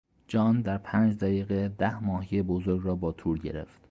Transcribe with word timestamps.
جان 0.27 0.61
در 0.61 0.77
پنج 0.77 1.17
دقیقه 1.17 1.67
ده 1.77 2.03
ماهی 2.03 2.41
بزرگ 2.41 2.81
را 2.85 2.95
با 2.95 3.11
تور 3.11 3.37
گرفت. 3.39 3.89